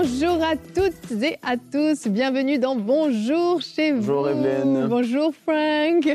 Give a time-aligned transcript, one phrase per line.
[0.00, 3.98] Bonjour à toutes et à tous, bienvenue dans Bonjour chez vous.
[3.98, 4.86] Bonjour Evelyne.
[4.88, 6.08] Bonjour Frank.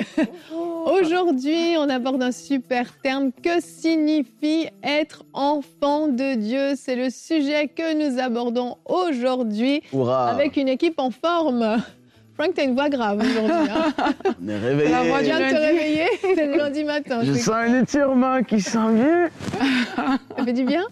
[0.85, 3.31] Aujourd'hui, on aborde un super terme.
[3.33, 6.75] Que signifie être enfant de Dieu?
[6.77, 11.75] C'est le sujet que nous abordons aujourd'hui Hurrah avec une équipe en forme.
[12.35, 13.69] Frank, t'as une voix grave aujourd'hui.
[13.69, 14.91] Hein On est réveillés.
[14.91, 17.19] La voix vient de te réveiller, c'est le lundi matin.
[17.23, 19.29] Je sens un étirement qui s'en vient.
[20.37, 20.85] Ça fait du bien?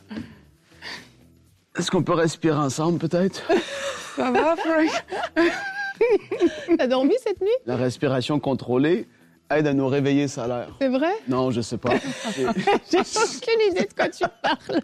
[1.78, 3.44] Est-ce qu'on peut respirer ensemble peut-être?
[4.16, 4.90] Ça va, Frank?
[6.78, 7.50] T'as dormi cette nuit?
[7.66, 9.08] La respiration contrôlée
[9.50, 10.68] aide à nous réveiller, ça a l'air.
[10.82, 11.12] C'est vrai?
[11.28, 11.92] Non, je sais pas.
[12.36, 14.82] J'ai aucune idée de quoi tu parles.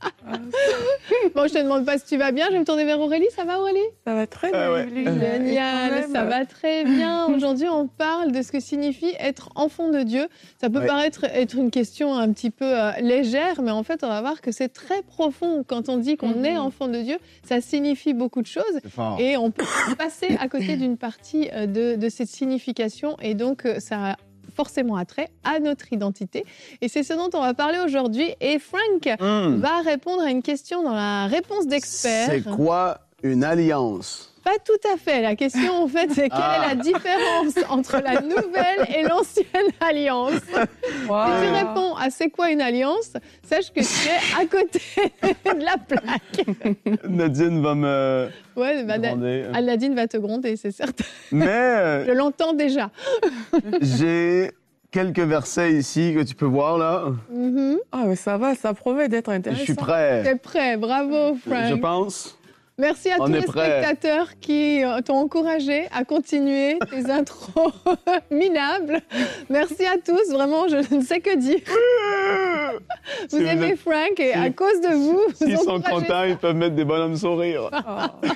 [1.34, 2.46] bon, je te demande pas si tu vas bien.
[2.48, 3.26] Je vais me tourner vers Aurélie.
[3.34, 3.78] Ça va, Aurélie?
[4.06, 4.88] Ça va très bien, Ah ouais.
[4.94, 7.26] Génial, ça va très bien.
[7.34, 10.28] Aujourd'hui, on parle de ce que signifie être enfant de Dieu.
[10.60, 10.86] Ça peut Ouais.
[10.86, 14.40] paraître être une question un petit peu euh, légère, mais en fait, on va voir
[14.40, 15.64] que c'est très profond.
[15.66, 16.44] Quand on dit qu'on Mhm.
[16.44, 18.64] est enfant de Dieu, ça signifie beaucoup de choses.
[19.18, 19.64] Et on peut
[19.98, 23.16] passer à côté d'une partie euh, de, de cette signification.
[23.20, 24.16] Et donc, euh, ça a
[24.62, 26.44] forcément attrait à notre identité.
[26.80, 28.28] Et c'est ce dont on va parler aujourd'hui.
[28.40, 29.56] Et Frank Hmm.
[29.60, 32.26] va répondre à une question dans la réponse d'expert.
[32.28, 34.34] C'est quoi une alliance?
[34.48, 35.20] Pas tout à fait.
[35.20, 36.62] La question, en fait, c'est quelle Ah.
[36.64, 40.40] est la différence entre la nouvelle et l'ancienne alliance
[41.08, 41.24] Wow.
[41.26, 44.80] Si tu réponds à c'est quoi une alliance, sache que tu es à côté
[45.22, 47.04] de la plaque.
[47.08, 48.94] Nadine va me Ouais, bah.
[49.54, 51.04] Aladine va te gronder, c'est certain.
[51.30, 52.90] Mais euh, Je l'entends déjà.
[53.82, 54.50] j'ai
[54.90, 57.04] quelques versets ici que tu peux voir là.
[57.30, 57.78] Mhm.
[57.92, 59.64] Ah, mais ça va, ça promet d'être Je intéressant.
[59.64, 60.22] suis prêt.
[60.24, 61.66] T'es prêt, bravo Frank.
[61.68, 62.37] Je pense.
[62.78, 63.82] Merci à On tous les prêt.
[63.82, 67.72] spectateurs qui euh, t'ont encouragé à continuer tes intros
[68.30, 69.00] minables.
[69.50, 71.58] Merci à tous, vraiment, je ne sais que dire.
[73.30, 76.06] Vous Si vous aimez êtes- Frank et si- à cause de vous, S'ils sont encouragez
[76.06, 77.70] contents, ils peuvent mettre des bonhommes sourires.
[77.72, 78.26] Oh,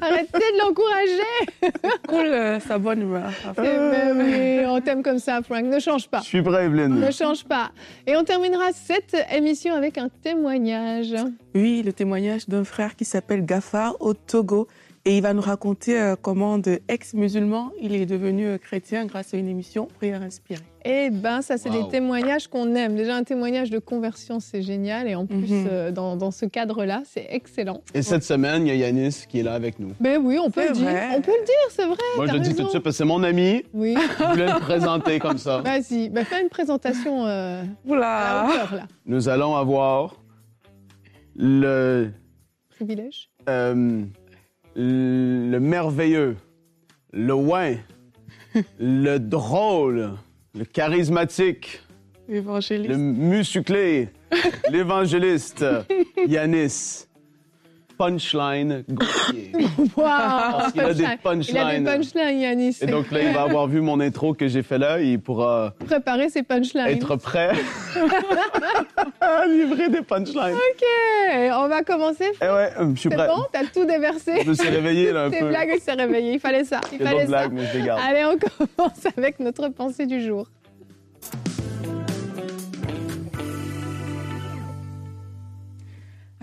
[0.00, 1.72] Arrêtez de l'encourager.
[2.08, 3.30] cool, euh, sa bonne humeur.
[3.58, 5.64] Oui, on t'aime comme ça, Frank.
[5.64, 6.20] Ne change pas.
[6.20, 7.00] Je suis prêt, Evelyne.
[7.00, 7.70] Ne change pas.
[8.06, 11.14] Et on terminera cette émission avec un témoignage.
[11.54, 14.68] Oui, le témoignage d'un frère qui s'appelle Gafar au Togo.
[15.06, 19.34] Et il va nous raconter euh, comment de ex-musulman, il est devenu euh, chrétien grâce
[19.34, 20.62] à une émission Prière inspirée.
[20.86, 21.82] Eh ben, ça, c'est Wow.
[21.84, 22.96] des témoignages qu'on aime.
[22.96, 25.06] Déjà, un témoignage de conversion, c'est génial.
[25.06, 25.68] Et en plus, Mhm.
[25.70, 27.82] euh, dans, dans ce cadre-là, c'est excellent.
[27.92, 29.92] Et cette semaine, il y a Yanis qui est là avec nous.
[30.00, 30.88] Ben oui, on peut le dire.
[31.14, 31.96] On peut le dire, c'est vrai.
[32.16, 33.62] Moi, je le dis tout de suite parce que c'est mon ami.
[33.74, 33.94] Oui.
[34.18, 35.58] Je voulais le présenter comme ça.
[35.64, 38.82] Vas-y, ben, fais une présentation euh, à la Oula hauteur, là.
[39.04, 40.16] Nous allons avoir
[41.36, 42.10] le,
[42.70, 43.28] Privilège.
[43.50, 44.02] euh,
[44.76, 46.36] le merveilleux,
[47.12, 47.76] le ouin,
[48.78, 50.12] le drôle,
[50.54, 51.82] le charismatique,
[52.28, 54.08] le musclé,
[54.70, 55.64] l'évangéliste,
[56.26, 57.06] Yanis.
[57.96, 59.52] Punchline Gauthier.
[59.96, 61.84] Wow, Parce qu'il a des Il a des punchlines.
[61.84, 62.78] punchlines, Yanis.
[62.80, 65.00] Et donc là, il va avoir vu mon intro que j'ai fait là.
[65.00, 66.86] Il pourra Préparer ses punchlines.
[66.86, 67.50] être prêt
[69.20, 70.54] à livrer des punchlines.
[70.54, 70.84] Ok,
[71.54, 72.30] on va commencer.
[72.40, 73.26] Eh ouais, euh, je suis C'est prêt.
[73.28, 74.42] bon, t'as tout déversé?
[74.42, 75.48] Je me suis réveillé là un Tes peu.
[75.48, 76.32] blagues, il s'est réveillé.
[76.34, 76.80] Il fallait ça.
[76.92, 77.26] Il C'est fallait ça.
[77.26, 78.00] blagues, mais je les garde.
[78.06, 78.36] Allez, on
[78.76, 80.48] commence avec notre pensée du jour.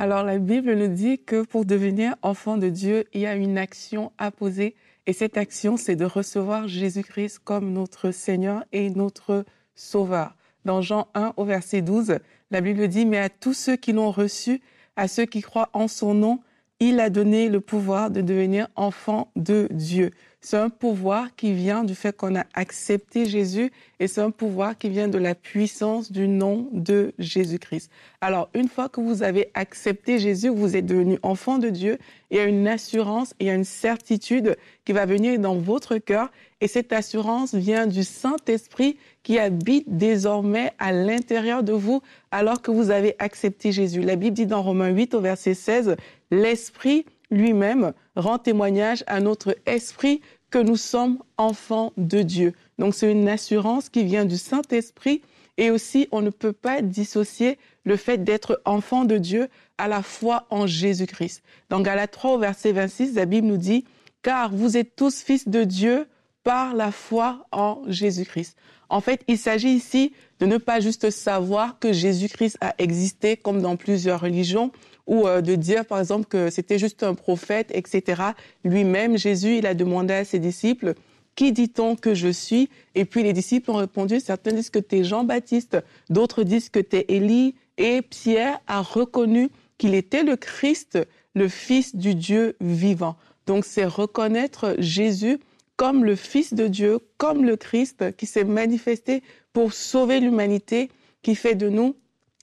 [0.02, 3.60] Alors la Bible nous dit que pour devenir enfant de Dieu, il y a une
[3.60, 4.74] action à poser.
[5.06, 9.46] Et cette action, c'est de recevoir Jésus-Christ comme notre Seigneur et notre
[9.76, 10.36] Sauveur.
[10.66, 12.18] Dans Jean 1 au verset 12,
[12.50, 14.62] la Bible dit, mais à tous ceux qui l'ont reçu,
[14.96, 16.40] à ceux qui croient en son nom,
[16.80, 20.10] il a donné le pouvoir de devenir enfant de Dieu.
[20.44, 24.76] C'est un pouvoir qui vient du fait qu'on a accepté Jésus et c'est un pouvoir
[24.76, 27.92] qui vient de la puissance du nom de Jésus-Christ.
[28.22, 32.00] Alors, une fois que vous avez accepté Jésus, vous êtes devenu enfant de Dieu,
[32.32, 36.00] il y a une assurance, il y a une certitude qui va venir dans votre
[36.00, 42.02] cœur et cette assurance vient du Saint-Esprit qui habite désormais à l'intérieur de vous
[42.32, 44.02] alors que vous avez accepté Jésus.
[44.02, 45.98] La Bible dit dans Romains 8 au verset 16,
[46.32, 52.54] l'Esprit lui-même rend témoignage à notre esprit que nous sommes enfants de Dieu.
[52.78, 55.22] Donc c'est une assurance qui vient du Saint-Esprit
[55.58, 59.48] et aussi on ne peut pas dissocier le fait d'être enfant de Dieu
[59.78, 61.42] à la foi en Jésus-Christ.
[61.70, 63.86] Dans Galates 3 au verset 26, la Bible nous dit
[64.22, 66.08] car vous êtes tous fils de Dieu
[66.44, 68.58] par la foi en Jésus-Christ.
[68.90, 73.62] En fait, il s'agit ici de ne pas juste savoir que Jésus-Christ a existé comme
[73.62, 74.72] dans plusieurs religions,
[75.12, 78.24] ou euh, de dire par exemple que c'était juste un prophète, etc.
[78.64, 80.96] Lui-même, Jésus, il a demandé à ses disciples,
[81.36, 82.70] qui dit-on que je suis?
[82.96, 85.78] Et puis les disciples ont répondu, certains disent que tu es Jean-Baptiste,
[86.10, 87.56] d'autres disent que tu es Élie.
[87.78, 90.98] Et Pierre a reconnu qu'il était le Christ,
[91.36, 93.18] le Fils du Dieu vivant.
[93.48, 95.40] Donc c'est reconnaître Jésus
[95.76, 100.90] comme le Fils de Dieu, comme le Christ qui s'est manifesté pour sauver l'humanité,
[101.22, 101.96] qui fait de nous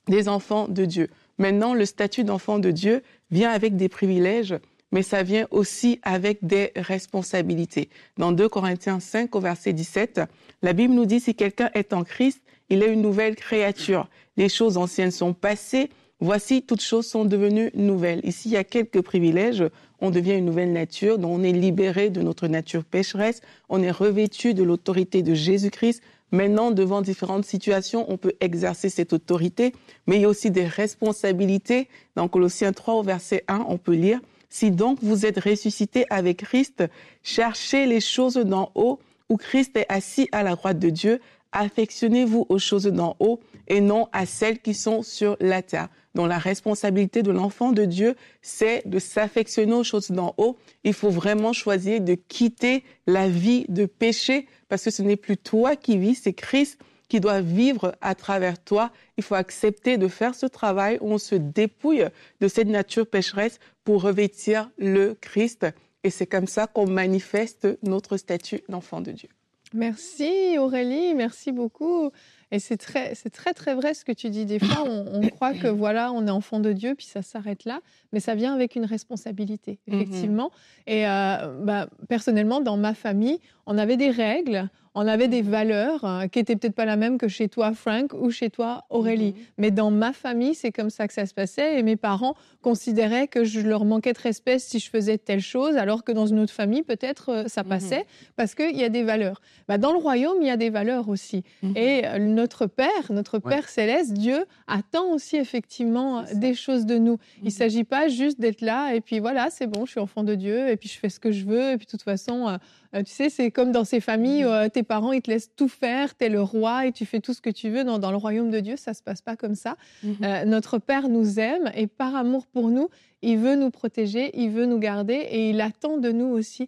[0.07, 1.09] des enfants de Dieu.
[1.39, 3.01] Maintenant, le statut d'enfant de Dieu
[3.31, 4.55] vient avec des privilèges,
[4.91, 7.89] mais ça vient aussi avec des responsabilités.
[8.17, 10.21] Dans 2 Corinthiens 5 au verset 17,
[10.61, 14.09] la Bible nous dit si quelqu'un est en Christ, il est une nouvelle créature.
[14.35, 15.89] Les choses anciennes sont passées,
[16.19, 18.21] voici toutes choses sont devenues nouvelles.
[18.23, 19.63] Ici, il y a quelques privilèges.
[20.01, 23.91] On devient une nouvelle nature, dont on est libéré de notre nature pécheresse, on est
[23.91, 29.73] revêtu de l'autorité de Jésus-Christ, Maintenant, devant différentes situations, on peut exercer cette autorité,
[30.05, 31.87] mais il y a aussi des responsabilités.
[32.15, 36.37] Dans Colossiens 3 au verset 1, on peut lire, Si donc vous êtes ressuscité avec
[36.37, 36.83] Christ,
[37.23, 38.99] cherchez les choses d'en haut,
[39.29, 43.81] où Christ est assis à la droite de Dieu, affectionnez-vous aux choses d'en haut et
[43.81, 45.89] non à celles qui sont sur la terre.
[46.15, 50.57] Donc la responsabilité de l'enfant de Dieu, c'est de s'affectionner aux choses d'en haut.
[50.83, 55.37] Il faut vraiment choisir de quitter la vie de péché parce que ce n'est plus
[55.37, 56.79] toi qui vis, c'est Christ
[57.09, 58.91] qui doit vivre à travers toi.
[59.17, 62.05] Il faut accepter de faire ce travail où on se dépouille
[62.39, 65.65] de cette nature pécheresse pour revêtir le Christ.
[66.03, 69.29] Et c'est comme ça qu'on manifeste notre statut d'enfant de Dieu.
[69.73, 72.11] Merci Aurélie, merci beaucoup.
[72.51, 74.45] Et c'est très, c'est très, très vrai ce que tu dis.
[74.45, 77.79] Des fois, on, croit que voilà, on est enfant de Dieu, puis ça s'arrête là.
[78.11, 80.51] Mais ça vient avec une responsabilité, mmh effectivement.
[80.87, 86.03] Et euh, bah, personnellement, dans ma famille, on avait des règles, on avait des valeurs
[86.03, 89.31] euh, qui étaient peut-être pas la même que chez toi, Frank, ou chez toi, Aurélie.
[89.31, 89.43] Mhm.
[89.57, 91.79] Mais dans ma famille, c'est comme ça que ça se passait.
[91.79, 95.77] Et mes parents considéraient que je leur manquais de respect si je faisais telle chose,
[95.77, 97.69] alors que dans une autre famille, peut-être euh, ça mhm.
[97.69, 98.05] passait,
[98.35, 99.41] parce qu'il y a des valeurs.
[99.67, 101.43] Bah, dans le royaume, il y a des valeurs aussi.
[101.63, 101.77] Mhm.
[101.77, 107.17] Et euh, notre Père, notre Père céleste, Dieu, attend aussi effectivement des choses de nous.
[107.41, 110.23] Il ne s'agit pas juste d'être là et puis voilà, c'est bon, je suis enfant
[110.23, 112.47] de Dieu et puis je fais ce que je veux et puis de toute façon
[112.47, 112.57] euh,
[112.93, 115.67] tu sais, c'est comme dans ces familles, où, euh, tes parents, ils te laissent tout
[115.67, 117.83] faire, tu es le roi et tu fais tout ce que tu veux.
[117.83, 119.75] Dans, dans le royaume de Dieu, ça se passe pas comme ça.
[120.03, 120.15] Mhm.
[120.23, 122.89] Euh, notre Père nous aime et par amour pour nous,
[123.21, 126.67] il veut nous protéger, il veut nous garder et il attend de nous aussi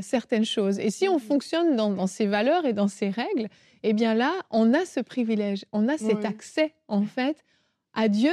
[0.00, 0.78] certaines choses.
[0.78, 1.20] Et si on mhm.
[1.20, 3.48] fonctionne dans, dans, ces valeurs et dans ces règles,
[3.82, 7.44] eh bien là, on a ce privilège, on a cet accès, en fait,
[7.92, 8.32] à Dieu,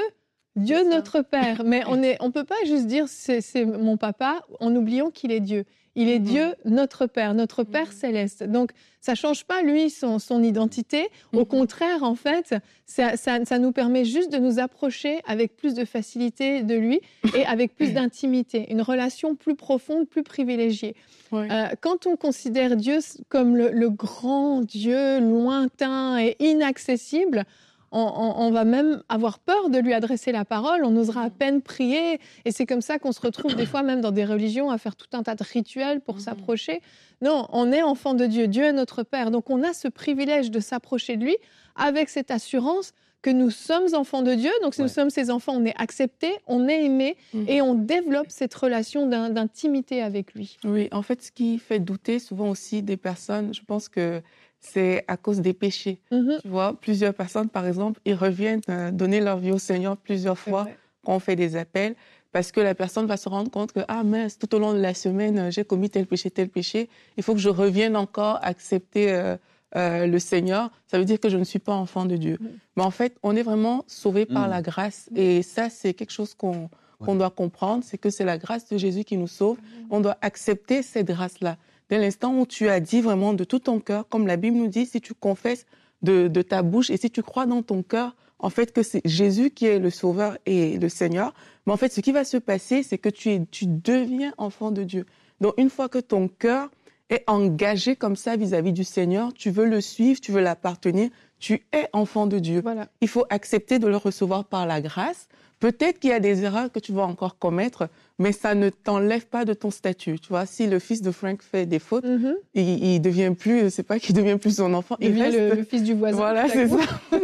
[0.56, 1.64] Dieu notre Père.
[1.66, 5.40] Mais on ne on peut pas juste dire c'est mon papa en oubliant qu'il est
[5.40, 5.66] Dieu.
[6.00, 6.26] Il est mhm.
[6.26, 7.92] Dieu, notre Père, notre Père mhm.
[7.92, 8.44] céleste.
[8.44, 11.10] Donc, ça change pas, lui, son, identité.
[11.34, 11.46] Au mhm.
[11.46, 12.56] contraire, en fait,
[12.86, 17.02] ça, nous permet juste de nous approcher avec plus de facilité de lui
[17.36, 20.96] et avec plus d'intimité, une relation plus profonde, plus privilégiée.
[21.34, 27.44] Euh, quand on considère Dieu comme le grand Dieu lointain et inaccessible,
[27.92, 32.20] on, va même avoir peur de lui adresser la parole, on osera à peine prier.
[32.46, 34.96] Et c'est comme ça qu'on se retrouve des fois même dans des religions à faire
[34.96, 36.22] tout un tas de rituels pour mhm.
[36.22, 36.82] s'approcher.
[37.22, 39.32] Non, on est enfant de Dieu, Dieu est notre Père.
[39.32, 41.38] Donc on a ce privilège de s'approcher de lui
[41.76, 44.52] avec cette assurance que nous sommes enfants de Dieu.
[44.62, 47.46] Donc si nous sommes ses enfants, on est accepté, on est aimé mhm.
[47.48, 50.58] et on développe cette relation d'intimité avec lui.
[50.64, 54.22] Oui, en fait, ce qui fait douter souvent aussi des personnes, je pense que
[54.60, 56.00] c'est à cause des péchés.
[56.12, 56.42] Mm-hmm.
[56.42, 60.38] Tu vois, plusieurs personnes, par exemple, ils reviennent euh, donner leur vie au Seigneur plusieurs
[60.38, 60.68] fois
[61.06, 61.96] quand on fait des appels,
[62.32, 64.80] parce que la personne va se rendre compte que, ah mince, tout au long de
[64.80, 68.40] la semaine, euh, j'ai commis tel péché, tel péché, il faut que je revienne encore
[68.42, 70.72] accepter euh, le Seigneur.
[70.88, 72.38] Ça veut dire que je ne suis pas enfant de Dieu.
[72.40, 72.48] Mm.
[72.76, 74.52] Mais en fait, on est vraiment sauvé par mm.
[74.52, 75.10] la grâce.
[75.16, 76.70] Et ça, c'est quelque chose qu'on
[77.16, 79.58] doit comprendre, c'est que c'est la grâce de Jésus qui nous sauve.
[79.90, 81.58] On doit accepter cette grâce-là
[81.90, 84.68] dès l'instant où tu as dit vraiment de tout ton cœur, comme la Bible nous
[84.68, 85.66] dit, si tu confesses
[86.02, 89.52] de, ta bouche et si tu crois dans ton cœur, en fait, que c'est Jésus
[89.52, 91.34] qui est le Sauveur et le Seigneur,
[91.66, 94.72] mais en fait, ce qui va se passer, c'est que tu, es, tu deviens enfant
[94.72, 95.06] de Dieu.
[95.42, 96.70] Donc, une fois que ton cœur
[97.10, 101.66] est engagé comme ça vis-à-vis du Seigneur, tu veux le suivre, tu veux l'appartenir, tu
[101.74, 102.62] es enfant de Dieu.
[102.62, 102.88] Voilà.
[103.02, 105.28] Il faut accepter de le recevoir par la grâce.
[105.60, 109.26] Peut-être qu'il y a des erreurs que tu vas encore commettre, mais ça ne t'enlève
[109.26, 110.20] pas de ton statut.
[110.20, 112.34] Tu vois, si le fils de Frank fait des fautes, mm-hmm.
[112.54, 115.64] il, il, devient plus, c'est pas qu'il devient plus son enfant, il, il reste le,
[115.64, 116.18] fils du voisin.
[116.18, 116.78] Voilà, c'est ça.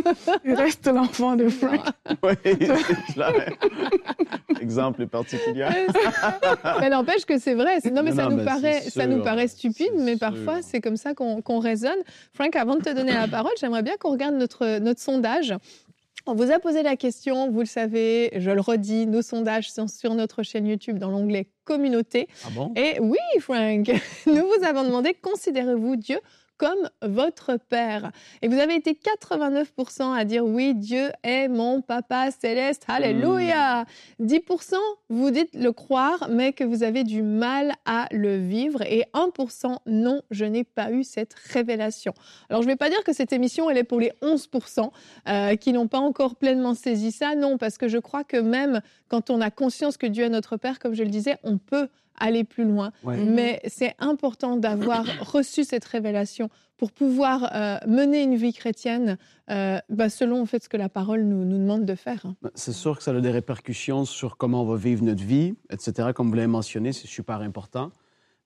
[0.45, 1.81] il reste l'enfant de Frank.
[2.23, 2.33] oui,
[3.15, 5.67] c'est exemple particulier.
[6.79, 7.77] mais n'empêche que c'est vrai.
[7.91, 10.17] Non, mais, Non, ça, non, nous mais paraît, c'est ça nous sûr, paraît stupide, mais
[10.17, 11.99] parfois c'est comme ça qu'on raisonne.
[12.33, 15.53] Frank, avant de te donner la parole, j'aimerais bien qu'on regarde notre, notre sondage.
[16.27, 19.88] On vous a posé la question, vous le savez, je le redis, nos sondages sont
[19.88, 22.27] sur notre chaîne YouTube dans l'onglet Communauté.
[22.44, 22.74] Ah bon?
[22.75, 23.91] Et oui, Frank,
[24.25, 26.20] nous vous avons demandé, considérez-vous Dieu
[26.57, 32.31] comme votre Père Et vous avez été 89% à dire oui, Dieu est mon Papa
[32.31, 32.83] céleste.
[32.88, 33.85] Alléluia
[34.21, 34.75] 10%
[35.09, 38.81] vous dites le croire, mais que vous avez du mal à le vivre.
[38.83, 42.13] Et 1% non, je n'ai pas eu cette révélation.
[42.50, 44.89] Alors, je ne vais pas dire que cette émission, elle est pour les 11%
[45.27, 47.35] euh, qui n'ont pas encore pleinement saisi ça.
[47.35, 50.57] Non, parce que je crois que même quand on a conscience que Dieu est notre
[50.57, 51.88] Père, comme je le disais, on peut
[52.19, 52.91] aller plus loin.
[53.03, 53.17] Ouais.
[53.17, 59.17] Mais c'est important d'avoir reçu cette révélation pour pouvoir euh, mener une vie chrétienne
[59.50, 62.25] euh, bah, selon en fait, ce que la parole nous, nous demande de faire.
[62.41, 65.55] Ben, C'est sûr que ça a des répercussions sur comment on va vivre notre vie,
[65.69, 66.10] etc.
[66.13, 67.91] Comme vous l'avez mentionné, c'est super important.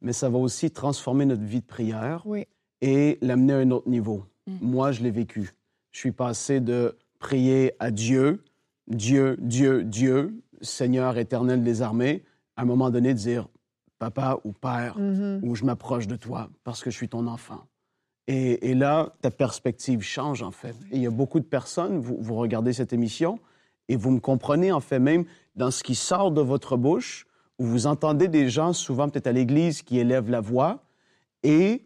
[0.01, 2.45] Mais ça va aussi transformer notre vie de prière Oui.
[2.81, 4.25] et l'amener à un autre niveau.
[4.47, 4.57] Mhm.
[4.61, 5.55] Moi, je l'ai vécu.
[5.91, 8.43] Je suis passé de prier à Dieu,
[8.87, 12.23] Dieu, Dieu, Dieu, Seigneur éternel des armées,
[12.55, 13.47] à un moment donné de dire
[13.99, 15.41] Papa ou Père, Mhm.
[15.43, 17.61] où je m'approche de toi parce que je suis ton enfant.
[18.27, 20.75] Et, et là, ta perspective change, en fait.
[20.91, 23.39] Et il y a beaucoup de personnes, vous, vous regardez cette émission,
[23.87, 25.25] et vous me comprenez, en fait, même
[25.55, 27.25] dans ce qui sort de votre bouche,
[27.57, 30.83] où vous entendez des gens, souvent peut-être à l'église, qui élèvent la voix,
[31.43, 31.85] et,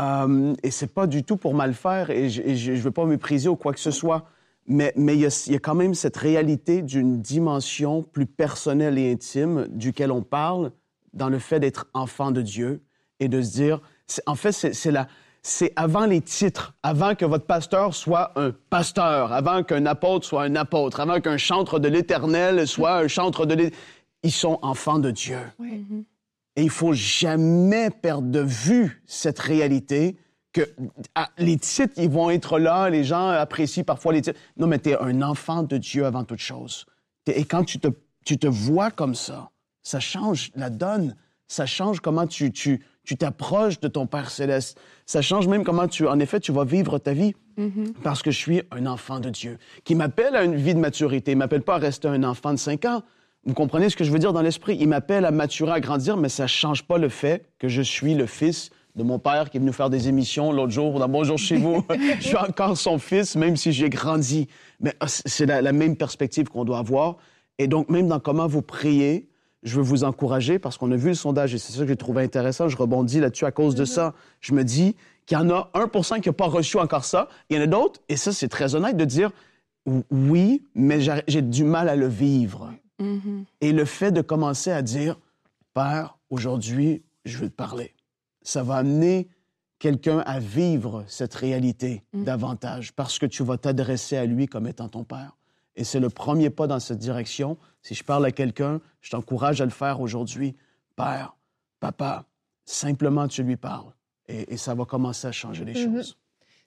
[0.00, 3.48] euh, et c'est pas du tout pour mal faire, et je ne veux pas mépriser
[3.50, 4.26] ou quoi que ce soit,
[4.66, 8.26] mais mais il y, a, il y a quand même cette réalité d'une dimension plus
[8.26, 10.72] personnelle et intime duquel on parle
[11.12, 12.82] dans le fait d'être enfant de Dieu
[13.20, 13.80] et de se dire,
[14.26, 15.08] en fait, c'est la...
[15.48, 20.42] C'est avant les titres, avant que votre pasteur soit un pasteur, avant qu'un apôtre soit
[20.42, 23.78] un apôtre, avant qu'un chantre de l'Éternel soit un chantre de l'Éternel.
[24.24, 25.38] Ils sont enfants de Dieu.
[25.60, 25.86] Oui.
[26.56, 30.16] Et il faut jamais perdre de vue cette réalité
[30.52, 30.68] que
[31.14, 34.40] ah, les titres, ils vont être là, les gens apprécient parfois les titres.
[34.56, 36.86] Non, mais tu es un enfant de Dieu avant toute chose.
[37.26, 37.88] Et quand tu te,
[38.24, 39.50] tu te vois comme ça,
[39.86, 41.14] ça change la donne.
[41.46, 44.80] Ça change comment tu tu tu t'approches de ton Père céleste.
[45.06, 47.34] Ça change même comment tu, en effet, tu vas vivre ta vie.
[48.02, 51.30] Parce que je suis un enfant de Dieu, qui m'appelle à une vie de maturité.
[51.30, 53.02] Il m'appelle pas à rester un enfant de 5 ans.
[53.44, 54.76] Vous comprenez ce que je veux dire dans l'esprit?
[54.80, 58.14] Il m'appelle à maturer, à grandir, mais ça change pas le fait que je suis
[58.14, 61.38] le fils de mon père qui est venu faire des émissions l'autre jour dans Bonjour
[61.38, 61.86] chez vous.
[62.18, 64.48] je suis encore son fils, même si j'ai grandi.
[64.80, 67.18] Mais ah, c'est c'est la, la même perspective qu'on doit avoir.
[67.58, 69.28] Et donc, même dans comment vous priez,
[69.62, 71.96] je veux vous encourager parce qu'on a vu le sondage et c'est ça que j'ai
[71.96, 72.68] trouvé intéressant.
[72.68, 74.14] Je rebondis là-dessus à cause de ça.
[74.40, 74.96] Je me dis
[75.26, 77.28] qu'il y en a 1% qui n'a pas reçu encore ça.
[77.50, 79.30] Il y en a d'autres, et ça, c'est très honnête de dire
[80.10, 82.72] oui, mais j'ai du mal à le vivre.
[82.98, 83.44] Mhm.
[83.60, 85.18] Et le fait de commencer à dire,
[85.74, 87.94] Père, aujourd'hui, je veux te parler,
[88.42, 89.28] ça va amener
[89.78, 92.24] quelqu'un à vivre cette réalité Mm.
[92.24, 95.36] davantage parce que tu vas t'adresser à lui comme étant ton Père.
[95.76, 97.58] Et c'est le premier pas dans cette direction.
[97.82, 100.56] Si je parle à quelqu'un, je t'encourage à le faire aujourd'hui.
[100.96, 101.36] Père,
[101.80, 102.24] papa,
[102.64, 103.92] simplement tu lui parles.
[104.28, 105.94] Et, et ça va commencer à changer les Mhm.
[105.96, 106.16] choses.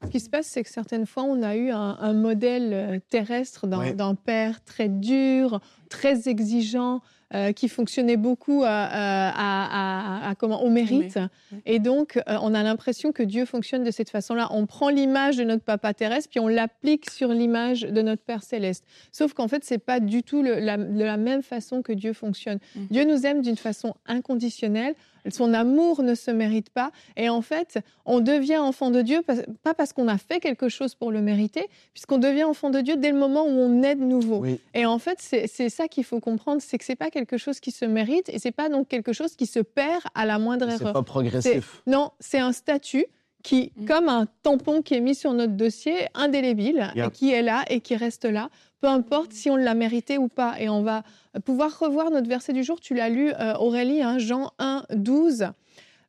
[0.01, 2.99] Ce qui se passe, c'est que certaines fois, on a eu un, un modèle euh,
[3.09, 7.01] terrestre d'un père très dur, très exigeant,
[7.35, 11.19] euh, qui fonctionnait beaucoup à, à- à- à- à comment, au mérite.
[11.65, 14.47] Et donc, euh, on a l'impression que Dieu fonctionne de cette façon-là.
[14.51, 18.41] On prend l'image de notre papa terrestre, puis on l'applique sur l'image de notre Père
[18.43, 18.83] céleste.
[19.11, 22.13] Sauf qu'en fait, c'est pas du tout le- la, de la même façon que Dieu
[22.13, 22.59] fonctionne.
[22.75, 22.87] Mhm.
[22.89, 24.95] Dieu nous aime d'une façon inconditionnelle.
[25.33, 26.91] Son amour ne se mérite pas.
[27.17, 29.21] Et en fait, on devient enfant de Dieu,
[29.63, 32.95] pas- parce qu'on a fait quelque chose pour le mériter, puisqu'on devient enfant de Dieu
[32.97, 34.37] dès le moment où on est de nouveau.
[34.39, 37.37] Oui, Et en fait, c'est c'est ça qu'il faut comprendre, c'est que c'est pas quelque
[37.37, 40.39] chose qui se mérite et c'est pas donc quelque chose qui se perd à la
[40.39, 40.93] moindre c'est erreur.
[40.93, 41.81] pas progressif.
[41.87, 43.05] Non, c'est un statut
[43.43, 43.85] qui, Mm.
[43.85, 47.79] comme un tampon qui est mis sur notre dossier, indélébile, et qui est là et
[47.81, 48.49] qui reste là,
[48.81, 50.55] peu importe si on l'a mérité ou pas.
[50.59, 51.03] Et on va
[51.45, 52.79] pouvoir revoir notre verset du jour.
[52.79, 55.47] Tu l'as lu, euh, Aurélie, hein, Jean 1, 12.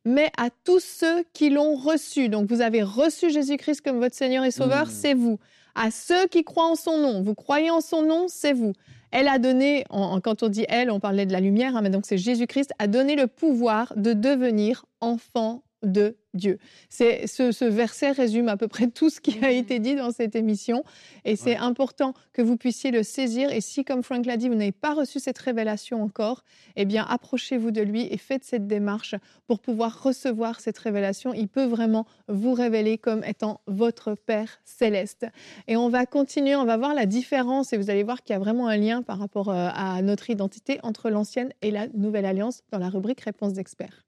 [0.03, 4.43] Mais à tous ceux qui l'ont reçu, donc vous avez reçu Jésus-Christ comme votre Seigneur
[4.45, 4.89] et Sauveur, Mm.
[4.91, 5.37] c'est vous.
[5.75, 8.73] À ceux qui croient en son nom, vous croyez en son nom, c'est vous.
[9.11, 11.81] Elle a donné, en- en- quand on dit elle, on parlait de la lumière, hein,
[11.81, 16.59] mais donc c'est Jésus-Christ, a donné le pouvoir de devenir enfant de Dieu.
[16.89, 19.57] C'est ce, verset résume à peu près tout ce qui a mhm.
[19.57, 20.83] été dit dans cette émission
[21.25, 24.55] et c'est important que vous puissiez le saisir et si comme Frank l'a dit vous
[24.55, 26.43] n'avez pas reçu cette révélation encore,
[26.75, 29.15] eh bien approchez-vous de lui et faites cette démarche
[29.47, 35.25] pour pouvoir recevoir cette révélation, il peut vraiment vous révéler comme étant votre Père céleste.
[35.67, 38.37] Et on va continuer, on va voir la différence et vous allez voir qu'il y
[38.37, 42.25] a vraiment un lien par rapport euh, à notre identité entre l'ancienne et la nouvelle
[42.25, 44.05] alliance dans la rubrique réponse d'experts.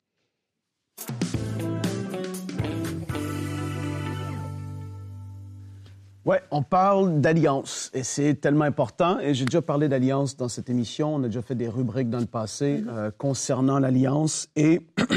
[6.26, 9.20] Oui, on parle d'alliance et c'est tellement important.
[9.20, 11.16] Et j'ai déjà parlé d'alliance dans cette émission.
[11.16, 12.90] On a déjà fait des rubriques dans le passé mm-hmm.
[12.90, 14.80] euh, concernant l'alliance et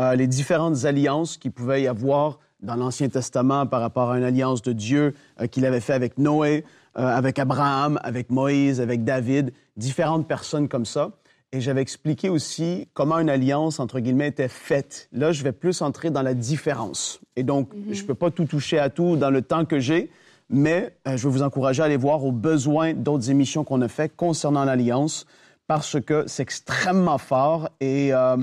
[0.00, 4.24] euh, les différentes alliances qu'il pouvait y avoir dans l'Ancien Testament par rapport à une
[4.24, 9.54] alliance de Dieu euh, qu'il avait fait avec Noé, avec Abraham, avec Moïse, avec David,
[9.78, 11.12] différentes personnes comme ça.
[11.50, 15.08] Et j'avais expliqué aussi comment une alliance, entre guillemets, était faite.
[15.12, 17.20] Là, je vais plus entrer dans la différence.
[17.36, 17.94] Et donc, mm-hmm.
[17.94, 20.10] je ne peux pas tout toucher à tout dans le temps que j'ai,
[20.52, 23.88] mais euh, je veux vous encourager à aller voir aux besoins d'autres émissions qu'on a
[23.88, 25.26] faites concernant l'Alliance
[25.66, 28.36] parce que c'est extrêmement fort et euh,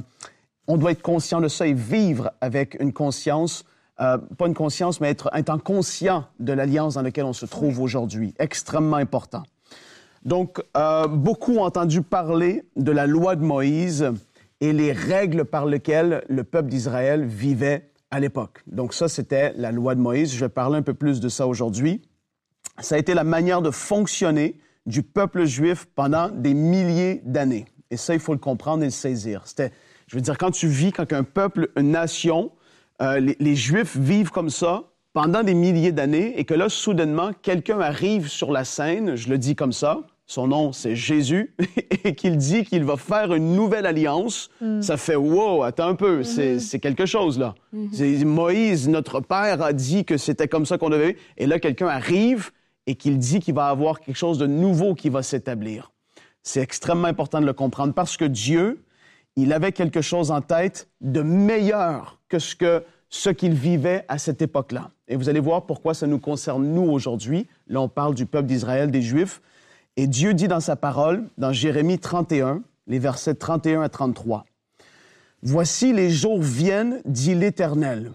[0.68, 3.64] on doit être conscient de ça et vivre avec une conscience,
[4.02, 7.80] euh, pas une conscience, mais être étant conscient de l'Alliance dans laquelle on se trouve
[7.80, 8.34] aujourd'hui.
[8.40, 9.44] Extrêmement important.
[10.26, 10.62] Donc,
[11.10, 14.12] beaucoup ont entendu parler de la loi de Moïse
[14.60, 18.64] et les règles par lesquelles le peuple d'Israël vivait à l'époque.
[18.68, 20.34] Donc ça, c'était la loi de Moïse.
[20.34, 22.02] Je vais parler un peu plus de ça aujourd'hui.
[22.80, 27.66] Ça a été la manière de fonctionner du peuple juif pendant des milliers d'années.
[27.92, 29.44] Et ça, il faut le comprendre et le saisir.
[29.46, 29.72] C'était,
[30.08, 32.52] je veux dire, quand tu vis, quand un peuple, une nation,
[33.02, 37.32] euh, les, les Juifs vivent comme ça pendant des milliers d'années et que là, soudainement,
[37.42, 41.56] quelqu'un arrive sur la scène, je le dis comme ça, son nom c'est Jésus,
[42.04, 44.82] et qu'il dit qu'il va faire une nouvelle alliance, mm.
[44.84, 46.60] ça fait wow, attends un peu, mm-hmm.
[46.60, 47.56] c'est quelque chose là.
[47.76, 48.26] Mm-hmm.
[48.26, 52.52] Moïse, notre père, a dit que c'était comme ça qu'on devait, et là quelqu'un arrive
[52.86, 55.92] et qu'il dit qu'il va avoir quelque chose de nouveau qui va s'établir.
[56.44, 58.84] C'est extrêmement important de le comprendre parce que Dieu,
[59.36, 64.20] il avait quelque chose en tête de meilleur que ce que ce qu'il vivait à
[64.20, 64.92] cette époque-là.
[65.08, 67.48] Et vous allez voir pourquoi ça nous concerne nous aujourd'hui.
[67.68, 69.42] Là, on parle du peuple d'Israël, des Juifs.
[69.98, 74.46] Et Dieu dit dans sa parole, dans Jérémie 31, les versets 31 à 33,
[75.42, 78.12] Voici les jours viennent, dit l'Éternel,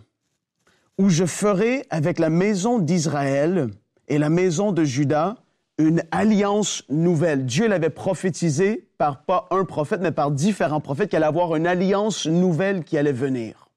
[0.98, 3.68] où je ferai avec la maison d'Israël
[4.08, 5.36] et la maison de Juda
[5.78, 7.46] une alliance nouvelle.
[7.46, 11.66] Dieu l'avait prophétisé par pas un prophète, mais par différents prophètes, qu'il allait avoir une
[11.66, 13.68] alliance nouvelle qui allait venir.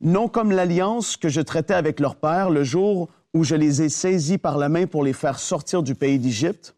[0.00, 3.88] Non comme l'alliance que je traitais avec leur père le jour où je les ai
[3.88, 6.76] saisis par la main pour les faire sortir du pays d'Égypte,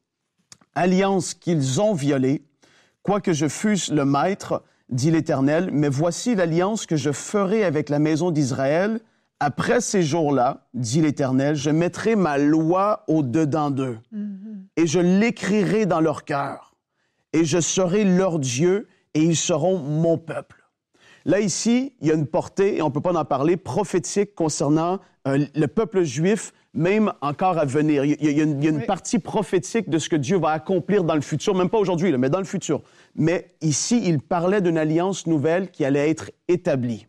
[0.76, 2.44] alliance qu'ils ont violée,
[3.02, 7.98] quoique je fusse le maître, dit l'Éternel, mais voici l'alliance que je ferai avec la
[7.98, 9.00] maison d'Israël.
[9.40, 14.66] Après ces jours-là, dit l'Éternel, je mettrai ma loi au-dedans d'eux, mm-hmm.
[14.76, 16.74] et je l'écrirai dans leur cœur,
[17.32, 20.62] et je serai leur Dieu, et ils seront mon peuple.
[21.24, 24.34] Là, ici, il y a une portée, et on ne peut pas en parler, prophétique
[24.34, 28.04] concernant euh, le peuple juif même encore à venir.
[28.04, 31.54] Il y a, une, partie prophétique de ce que Dieu va accomplir dans le futur,
[31.54, 32.82] même pas aujourd'hui, mais dans le futur.
[33.16, 37.06] Mais ici, il parlait d'une alliance nouvelle qui allait être établie.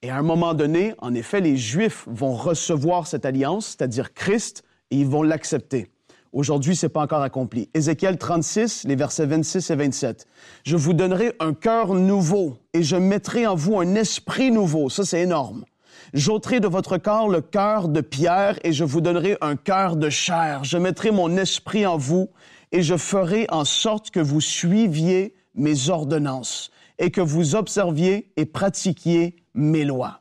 [0.00, 4.64] Et à un moment donné, en effet, les Juifs vont recevoir cette alliance, c'est-à-dire Christ,
[4.90, 5.88] et ils vont l'accepter.
[6.32, 7.68] Aujourd'hui, c'est pas encore accompli.
[7.74, 10.26] Ézéchiel 36, les versets 26 et 27.
[10.64, 14.88] Je vous donnerai un cœur nouveau et je mettrai en vous un esprit nouveau.
[14.88, 15.66] Ça, c'est énorme.
[16.12, 20.10] J'ôterai de votre corps le cœur de pierre et je vous donnerai un cœur de
[20.10, 20.62] chair.
[20.62, 22.28] Je mettrai mon esprit en vous
[22.70, 28.44] et je ferai en sorte que vous suiviez mes ordonnances et que vous observiez et
[28.44, 30.20] pratiquiez mes lois.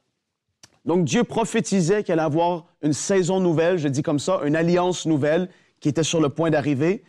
[0.85, 5.05] Donc Dieu prophétisait qu'il allait avoir une saison nouvelle, je dis comme ça, une alliance
[5.05, 5.49] nouvelle
[5.79, 7.03] qui était sur le point d'arriver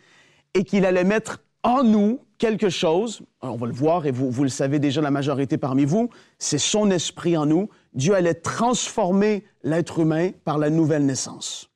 [0.53, 4.43] et qu'il allait mettre en nous quelque chose, on va le voir et vous, vous
[4.43, 9.45] le savez déjà la majorité parmi vous, c'est son esprit en nous, Dieu allait transformer
[9.63, 11.69] l'être humain par la nouvelle naissance.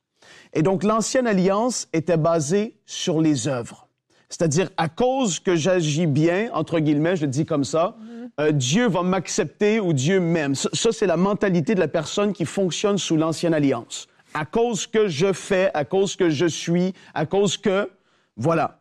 [0.52, 3.88] Et donc l'ancienne alliance était basée sur les œuvres.
[4.28, 8.28] C'est-à-dire, à cause que j'agis bien, entre guillemets, je le dis comme ça, mm-hmm.
[8.40, 10.54] euh, Dieu va m'accepter ou Dieu m'aime.
[10.54, 14.06] Ça, ça c'est la mentalité de la personne qui fonctionne sous l'ancienne alliance.
[14.34, 17.90] À cause que je fais, à cause que je suis, à cause que,
[18.36, 18.77] voilà.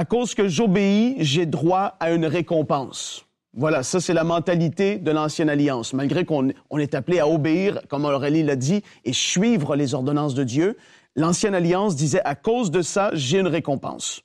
[0.00, 3.26] À cause que j'obéis, j'ai droit à une récompense.
[3.52, 5.92] Voilà, ça c'est la mentalité de l'ancienne alliance.
[5.92, 10.42] Malgré qu'on est appelé à obéir, comme Aurélie l'a dit, et suivre les ordonnances de
[10.42, 10.78] Dieu,
[11.16, 14.22] l'ancienne alliance disait à cause de ça, j'ai une récompense.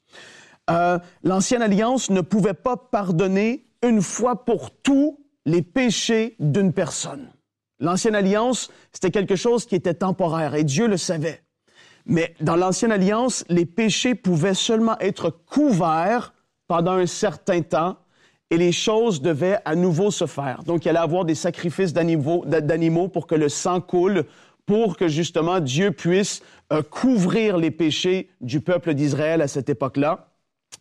[0.70, 7.34] Euh, l'ancienne alliance ne pouvait pas pardonner une fois pour tous les péchés d'une personne.
[7.82, 11.45] L'ancienne alliance, c'était quelque chose qui était temporaire et Dieu le savait.
[12.06, 16.34] Mais dans l'ancienne alliance, les péchés pouvaient seulement être couverts
[16.68, 17.98] pendant un certain temps
[18.52, 20.64] et les choses devaient à nouveau se faire.
[20.64, 24.26] Donc, il allait avoir des sacrifices d'animaux pour que le sang coule,
[24.66, 26.42] pour que justement Dieu puisse
[26.72, 30.30] euh, couvrir les péchés du peuple d'Israël à cette époque-là.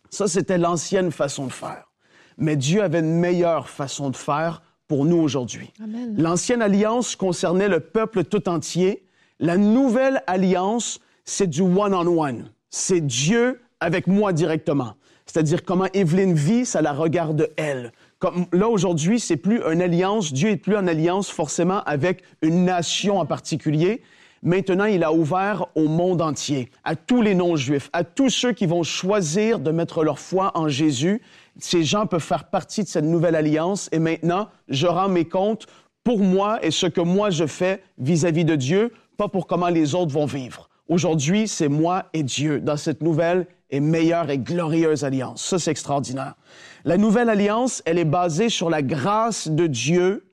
[0.09, 1.91] Ça, c'était l'ancienne façon de faire.
[2.37, 5.71] Mais Dieu avait une meilleure façon de faire pour nous aujourd'hui.
[6.17, 9.07] L'ancienne alliance concernait le peuple tout entier.
[9.39, 12.49] La nouvelle alliance, c'est du one-on-one.
[12.69, 14.93] C'est Dieu avec moi directement.
[15.25, 17.91] C'est-à-dire comment Evelyne vit, ça la regarde elle.
[18.19, 22.63] Comme là aujourd'hui, c'est plus une alliance, Dieu est plus en alliance forcément avec une
[22.63, 24.01] nation en particulier.
[24.43, 28.67] Maintenant, il a ouvert au monde entier, à tous les non-juifs, à tous ceux qui
[28.67, 31.21] vont choisir de mettre leur foi en Jésus.
[31.57, 35.65] Ces gens peuvent faire partie de cette nouvelle alliance et maintenant, je rends mes comptes
[36.03, 39.95] pour moi et ce que moi je fais vis-à-vis de Dieu, pas pour comment les
[39.95, 40.69] autres vont vivre.
[40.87, 45.43] Aujourd'hui, c'est moi et Dieu dans cette nouvelle et meilleure et glorieuse alliance.
[45.43, 46.35] Ça, c'est extraordinaire.
[46.83, 50.31] La nouvelle alliance, elle est basée sur la grâce de Dieu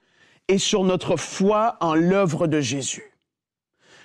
[0.48, 3.04] et sur notre foi en l'œuvre de Jésus.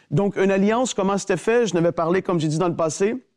[0.10, 1.67] Donc, une alliance, comment c'était fait?
[1.67, 3.27] Je n'avais parlé, comme j'ai dit dans le passé,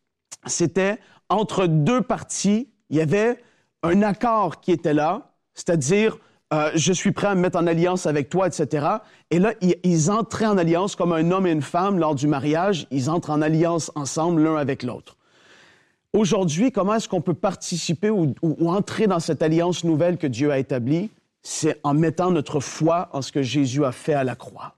[0.46, 2.68] c'était entre deux parties.
[2.90, 3.42] Il y avait
[3.82, 6.18] un accord qui était là, c'est-à-dire,
[6.52, 8.86] euh, je suis prêt à me mettre en alliance avec toi, etc.
[9.30, 12.88] Et là, ils, entraient en alliance comme un homme et une femme lors du mariage.
[12.90, 15.16] Ils entrent en alliance ensemble l'un avec l'autre.
[16.12, 18.34] Aujourd'hui, comment est-ce qu'on peut participer ou,
[18.66, 21.10] entrer dans cette alliance nouvelle que Dieu a établie?
[21.42, 24.74] C'est en mettant notre foi en ce que Jésus a fait à la croix.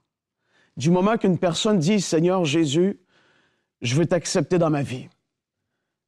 [0.77, 2.99] Du moment qu'une personne dit, Seigneur Jésus,
[3.81, 5.09] je veux t'accepter dans ma vie.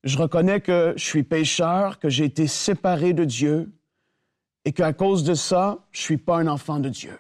[0.04, 3.72] Je reconnais que je suis pécheur, que j'ai été séparé de Dieu
[4.66, 7.18] et qu'à cause de ça, je suis pas un enfant de Dieu.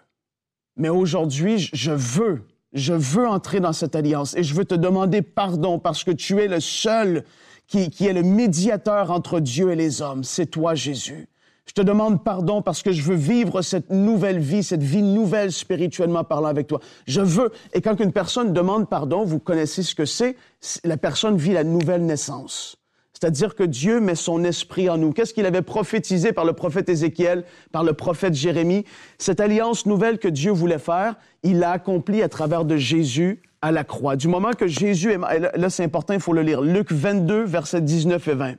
[0.76, 5.22] Mais aujourd'hui, je veux, je veux entrer dans cette alliance et je veux te demander
[5.22, 7.24] pardon parce que tu es le seul
[7.68, 10.24] qui, est le médiateur entre Dieu et les hommes.
[10.24, 11.28] C'est toi, Jésus.
[11.68, 15.52] Je te demande pardon parce que je veux vivre cette nouvelle vie, cette vie nouvelle
[15.52, 16.80] spirituellement parlant avec toi.
[17.08, 17.52] Je veux.
[17.74, 20.36] Et quand une personne demande pardon, vous connaissez ce que c'est.
[20.84, 22.78] La personne vit la nouvelle naissance.
[23.26, 25.12] C'est-à-dire que Dieu met son esprit en nous.
[25.12, 28.86] Qu'est-ce qu'il avait prophétisé par le prophète Ézéchiel, par le prophète Jérémie?
[29.18, 33.72] Cette alliance nouvelle que Dieu voulait faire, il l'a accomplie à travers de Jésus à
[33.72, 34.16] la croix.
[34.16, 35.18] Du moment que Jésus est...
[35.58, 36.62] Là, c'est important, il faut le lire.
[36.62, 38.54] Luc 22, versets 19 et 20.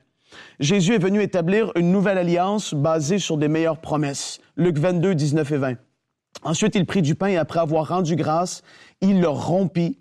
[0.59, 4.41] Jésus est venu établir une nouvelle alliance basée sur des meilleures promesses.
[4.57, 5.75] Luc 22, 19 et 20.
[6.43, 8.63] Ensuite, il prit du pain et après avoir rendu grâce,
[9.01, 10.01] il le rompit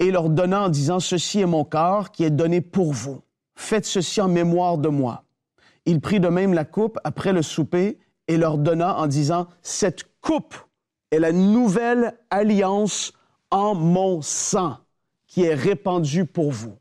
[0.00, 3.22] et leur donna en disant, Ceci est mon corps qui est donné pour vous.
[3.54, 5.24] Faites ceci en mémoire de moi.
[5.86, 10.04] Il prit de même la coupe après le souper et leur donna en disant, Cette
[10.20, 10.56] coupe
[11.10, 13.12] est la nouvelle alliance
[13.50, 14.78] en mon sang
[15.26, 16.76] qui est répandu pour vous.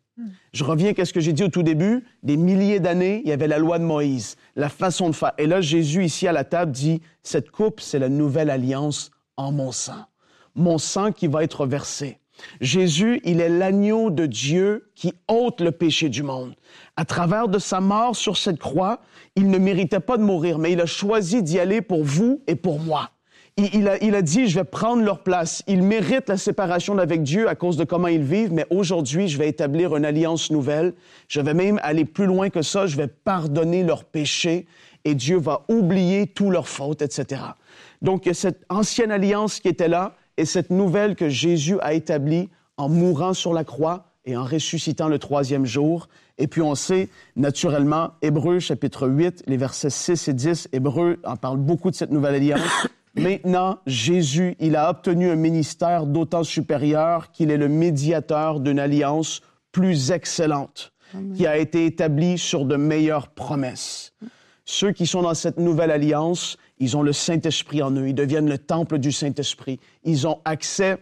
[0.53, 2.05] Je reviens à ce que j'ai dit au tout début?
[2.21, 5.33] Des milliers d'années, il y avait la loi de Moïse, la façon de faire.
[5.39, 9.51] Et là, Jésus, ici à la table, dit, cette coupe, c'est la nouvelle alliance en
[9.51, 10.05] mon sang.
[10.55, 12.19] Mon sang qui va être versé.
[12.61, 16.55] Jésus, il est l'agneau de Dieu qui ôte le péché du monde.
[16.95, 19.01] À travers de sa mort sur cette croix,
[19.35, 22.55] il ne méritait pas de mourir, mais il a choisi d'y aller pour vous et
[22.55, 23.11] pour moi
[23.55, 25.63] il, a, dit, je vais prendre leur place.
[25.67, 29.37] Ils méritent la séparation avec Dieu à cause de comment ils vivent, mais aujourd'hui, je
[29.37, 30.93] vais établir une alliance nouvelle.
[31.27, 32.87] Je vais même aller plus loin que ça.
[32.87, 34.65] Je vais pardonner leurs péchés
[35.05, 37.41] et Dieu va oublier toutes leurs fautes, etc.
[38.01, 42.89] Donc, cette ancienne alliance qui était là et cette nouvelle que Jésus a établie en
[42.89, 46.07] mourant sur la croix et en ressuscitant le troisième jour.
[46.37, 51.35] Et puis on sait, naturellement, Hébreu chapitre 8, les versets 6 et 10, Hébreu en
[51.35, 52.87] parle beaucoup de cette nouvelle alliance.
[53.15, 59.41] Maintenant, Jésus, il a obtenu un ministère d'autant supérieur qu'il est le médiateur d'une alliance
[59.71, 60.93] plus excellente,
[61.35, 64.13] qui a été établie sur de meilleures promesses.
[64.65, 68.49] Ceux qui sont dans cette nouvelle alliance, ils ont le Saint-Esprit en eux, ils deviennent
[68.49, 70.97] le temple du Saint-Esprit, ils ont accès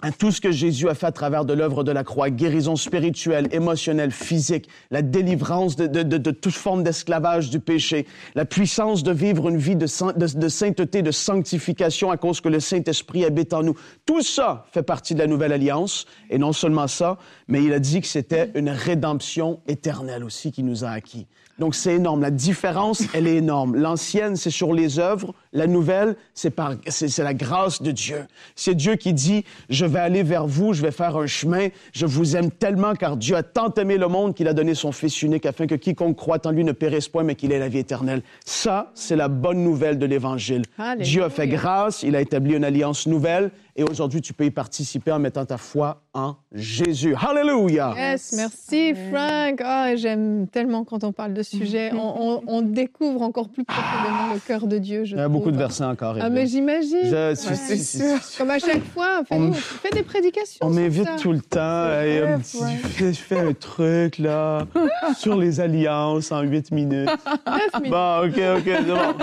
[0.00, 2.76] à tout ce que Jésus a fait à travers de l'œuvre de la croix, guérison
[2.76, 8.06] spirituelle, émotionnelle, physique, la délivrance de, toute forme d'esclavage du péché,
[8.36, 12.60] la puissance de vivre une vie de, de, sainteté, de sanctification à cause que le
[12.60, 13.74] Saint-Esprit habite en nous.
[14.06, 17.80] Tout ça fait partie de la nouvelle alliance, et non seulement ça, mais il a
[17.80, 21.26] dit que c'était une rédemption éternelle aussi qui nous a acquis.
[21.58, 22.22] Donc c'est énorme.
[22.22, 23.74] La différence, elle est énorme.
[23.74, 25.34] L'ancienne, c'est sur les œuvres.
[25.58, 28.26] La nouvelle, c'est par, c'est la grâce de Dieu.
[28.54, 31.66] C'est Dieu qui dit, je vais aller vers vous, je vais faire un chemin.
[31.92, 34.92] Je vous aime tellement car Dieu a tant aimé le monde qu'il a donné son
[34.92, 37.68] Fils unique afin que quiconque croit en lui ne périsse point, mais qu'il ait la
[37.68, 38.22] vie éternelle.
[38.44, 40.62] Ça, c'est la bonne nouvelle de l'Évangile.
[41.00, 44.50] Dieu a fait grâce, il a établi une alliance nouvelle et aujourd'hui, tu peux y
[44.50, 47.14] participer en mettant ta foi en Jésus.
[47.14, 47.94] Hallelujah!
[47.96, 49.62] Yes, merci Frank.
[49.64, 51.90] Oh, J'aime tellement quand on parle de ce sujet.
[51.94, 55.04] On, on- on découvre encore plus profondément le cœur de Dieu.
[55.04, 56.16] Je Il y a beaucoup de versets encore.
[56.20, 56.98] Ah, mais j'imagine.
[57.04, 58.18] Je- Ouais, sûr.
[58.36, 60.66] Comme à chaque fois, fais, On- fais des prédications.
[60.66, 62.00] On m'invite tout le temps.
[62.02, 62.78] et, petit- ouais.
[62.82, 64.66] je, fais, je fais un truc, là,
[65.16, 67.08] sur les alliances en huit minutes.
[67.46, 67.90] Neuf minutes.
[67.90, 69.14] Bon, OK, OK, c'est bon.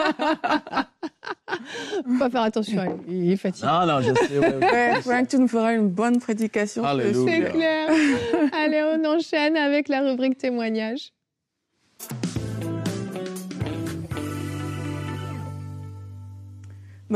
[2.05, 2.93] Faut pas faire attention à lui.
[3.07, 3.67] Il est fatigué.
[3.69, 4.39] Ah non, je sais.
[4.39, 5.01] ouais, ouais.
[5.01, 6.83] Frank, tu nous feras une bonne prédication.
[7.25, 7.89] C'est clair.
[8.53, 11.11] Allez, on enchaîne avec la rubrique témoignage.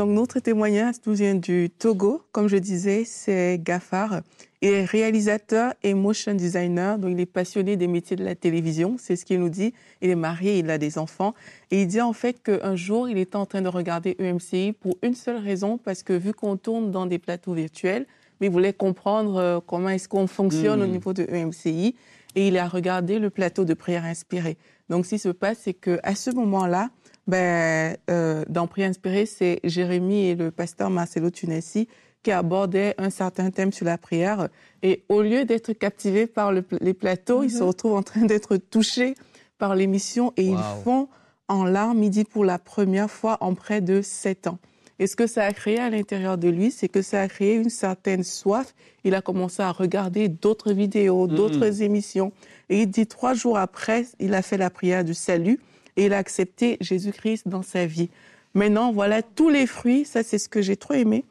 [0.00, 2.22] Donc, notre témoignage nous vient du Togo.
[2.32, 4.22] Comme je disais, c'est Gafar.
[4.62, 6.98] Il est réalisateur et motion designer.
[6.98, 8.96] Donc, il est passionné des métiers de la télévision.
[8.98, 9.74] C'est ce qu'il nous dit.
[10.00, 11.34] Il est marié, il a des enfants.
[11.70, 14.96] Et il dit en fait qu'un jour, il était en train de regarder EMCI pour
[15.02, 18.06] une seule raison, parce que vu qu'on tourne dans des plateaux virtuels,
[18.40, 20.92] mais il voulait comprendre euh, comment est-ce qu'on fonctionne au Mm.
[20.92, 21.94] niveau de EMCI.
[22.36, 24.56] Et il a regardé le plateau de prière inspirée.
[24.88, 26.88] Donc, ce qui se passe, c'est qu'à ce moment-là,
[27.26, 31.88] ben, euh, dans Prière inspirée, c'est Jérémie et le pasteur Marcelo Tunesi
[32.22, 34.48] qui abordaient un certain thème sur la prière.
[34.82, 38.56] Et au lieu d'être captivés par le- les plateaux, ils se retrouvent en train d'être
[38.58, 39.14] touchés
[39.58, 40.56] par l'émission et Wow.
[40.58, 41.08] ils font
[41.48, 44.58] en larmes, il dit, pour la première fois en près de sept ans.
[44.98, 47.54] Et ce que ça a créé à l'intérieur de lui, c'est que ça a créé
[47.54, 48.74] une certaine soif.
[49.02, 52.32] Il a commencé à regarder d'autres vidéos, d'autres émissions.
[52.68, 55.58] Et il dit, trois jours après, il a fait la prière du salut
[56.00, 58.08] et il a accepté Jésus-Christ dans sa vie.
[58.54, 61.26] Maintenant, voilà tous les fruits, ça c'est ce que j'ai trop aimé,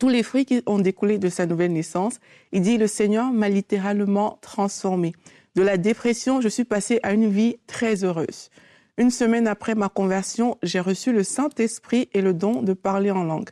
[0.00, 2.18] tous les fruits qui ont découlé de sa nouvelle naissance.
[2.50, 5.12] Il dit, le Seigneur m'a littéralement transformé.
[5.54, 8.50] De la dépression, je suis passée à une vie très heureuse.
[8.98, 13.22] Une semaine après ma conversion, j'ai reçu le Saint-Esprit et le don de parler en
[13.22, 13.50] langue.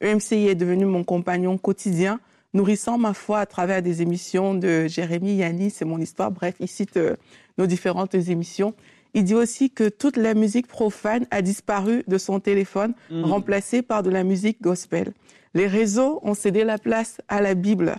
[0.00, 2.18] EMCI est devenu mon compagnon quotidien,
[2.54, 6.32] nourrissant ma foi à travers des émissions de Jérémy Yanni, c'est mon histoire.
[6.32, 7.14] Bref, il cite euh,
[7.56, 8.74] nos différentes émissions.
[9.14, 14.02] Il dit aussi que toute la musique profane a disparu de son téléphone, remplacée par
[14.02, 15.12] de la musique gospel.
[15.54, 17.96] Les réseaux ont cédé la place à la Bible.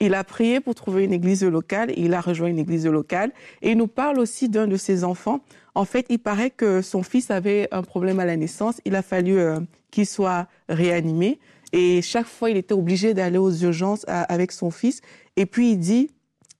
[0.00, 3.32] Il a prié pour trouver une église locale et il a rejoint une église locale.
[3.62, 5.40] Et il nous parle aussi d'un de ses enfants.
[5.74, 8.80] En fait, il paraît que son fils avait un problème à la naissance.
[8.84, 11.38] Il a fallu euh, qu'il soit réanimé.
[11.72, 15.00] Et chaque fois, il était obligé d'aller aux urgences à- avec son fils.
[15.36, 16.10] Et puis, il dit,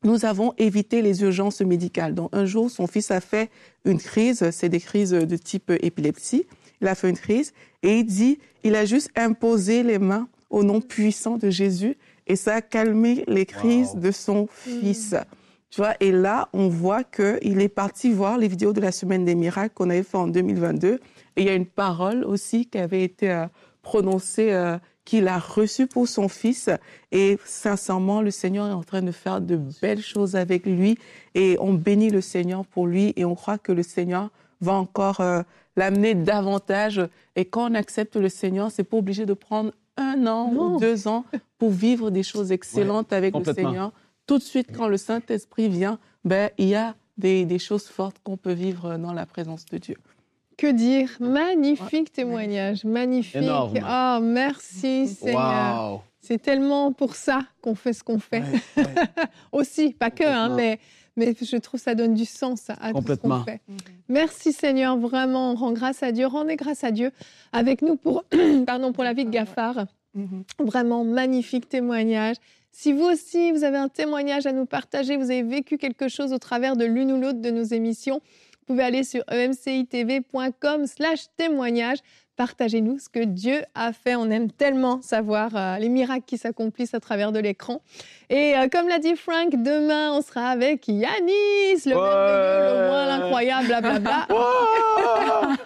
[0.06, 2.14] nous avons évité les urgences médicales.
[2.14, 3.50] Donc, un jour, son fils a fait
[3.84, 4.48] une crise.
[4.52, 6.46] C'est des crises de type épilepsie.
[6.80, 7.52] Il a fait une crise.
[7.82, 11.96] Et il dit, il a juste imposé les mains au nom puissant de Jésus.
[12.26, 14.00] Et ça a calmé les crises Wow.
[14.00, 15.14] de son fils.
[15.70, 19.24] Tu vois, et là, on voit qu'il est parti voir les vidéos de la Semaine
[19.24, 20.94] des Miracles qu'on avait fait en 2022.
[21.36, 23.46] Et il y a une parole aussi qui avait été euh,
[23.82, 26.68] prononcée, euh, qu'il a reçue pour son fils.
[27.12, 30.98] Et sincèrement, le Seigneur est en train de faire de belles choses avec lui.
[31.34, 33.14] Et on bénit le Seigneur pour lui.
[33.16, 34.28] Et on croit que le Seigneur
[34.60, 35.42] va encore euh,
[35.76, 37.00] l'amener davantage.
[37.36, 40.74] Et quand on accepte le Seigneur, c'est pas obligé de prendre un an Non.
[40.74, 41.24] ou deux ans
[41.58, 43.44] pour vivre des choses excellentes avec le.
[43.54, 43.92] Seigneur
[44.26, 48.16] tout de suite, quand le Saint-Esprit vient, ben, il y a des, des choses fortes
[48.24, 49.96] qu'on peut vivre dans la présence de Dieu.
[50.56, 51.10] Que dire?
[51.20, 53.36] Magnifique témoignage, magnifique.
[53.36, 53.78] Énorme.
[53.86, 55.92] Oh, merci Seigneur.
[55.92, 56.00] Wow!
[56.20, 58.40] C'est tellement pour ça qu'on fait ce qu'on fait.
[58.40, 58.94] Ouais, ouais.
[59.52, 60.80] Aussi, pas que, hein, mais,
[61.16, 63.60] mais je trouve ça donne du sens à tout ce qu'on fait.
[64.08, 67.12] Merci Seigneur, vraiment, on rend grâce à Dieu, rendez grâce à Dieu
[67.52, 68.24] avec nous pour,
[68.66, 69.86] pardon, pour la vie de Gaffard.
[70.14, 70.44] Mhm.
[70.60, 72.36] Vraiment magnifique témoignage.
[72.72, 76.32] Si vous aussi, vous avez un témoignage à nous partager, vous avez vécu quelque chose
[76.32, 78.20] au travers de l'une ou l'autre de nos émissions,
[78.66, 81.98] vous pouvez aller sur emcitv.com slash témoignage.
[82.36, 84.14] Partagez-nous ce que Dieu a fait.
[84.14, 87.80] On aime tellement savoir euh, les miracles qui s'accomplissent à travers de l'écran.
[88.28, 93.06] Et euh, comme l'a dit Frank, demain, on sera avec Yanis, le merveilleux, le moins,
[93.06, 94.26] l'incroyable, blablabla.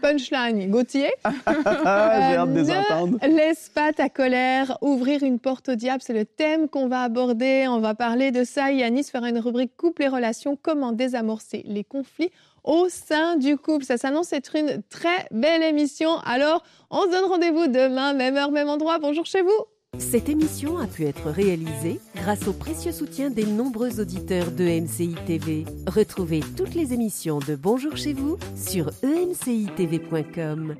[0.00, 1.10] Punchline, Gauthier.
[1.24, 1.32] Ah,
[2.30, 3.18] J'ai hâte de les Euh, entendre.
[3.26, 6.02] Laisse pas ta colère ouvrir une porte au diable.
[6.04, 7.66] C'est le thème qu'on va aborder.
[7.68, 8.70] On va parler de ça.
[8.70, 10.56] Yanis fera une rubrique couple et relations.
[10.60, 12.30] Comment désamorcer les conflits
[12.64, 13.84] au sein du couple.
[13.84, 16.18] Ça s'annonce être une très belle émission.
[16.20, 18.98] Alors, on se donne rendez-vous demain, même heure, même endroit.
[18.98, 19.66] Bonjour chez vous.
[19.98, 25.66] Cette émission a pu être réalisée grâce au précieux soutien des nombreux auditeurs de TV.
[25.86, 30.76] Retrouvez toutes les émissions de Bonjour chez vous sur emcitv.com.